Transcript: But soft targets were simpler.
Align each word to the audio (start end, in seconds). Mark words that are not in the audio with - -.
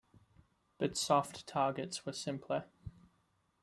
But 0.79 0.97
soft 0.97 1.45
targets 1.45 2.07
were 2.07 2.13
simpler. 2.13 2.65